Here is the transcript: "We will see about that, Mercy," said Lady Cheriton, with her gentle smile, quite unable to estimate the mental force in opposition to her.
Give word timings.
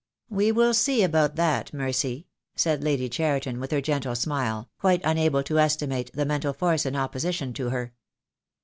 "We 0.31 0.51
will 0.51 0.73
see 0.73 1.03
about 1.03 1.35
that, 1.35 1.75
Mercy," 1.75 2.25
said 2.55 2.83
Lady 2.83 3.07
Cheriton, 3.07 3.59
with 3.59 3.69
her 3.69 3.81
gentle 3.81 4.15
smile, 4.15 4.67
quite 4.79 5.01
unable 5.03 5.43
to 5.43 5.59
estimate 5.59 6.09
the 6.15 6.25
mental 6.25 6.53
force 6.53 6.87
in 6.87 6.95
opposition 6.95 7.53
to 7.53 7.69
her. 7.69 7.93